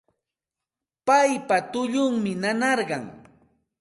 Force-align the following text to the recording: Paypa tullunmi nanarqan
Paypa 1.05 1.57
tullunmi 1.71 2.31
nanarqan 2.41 3.05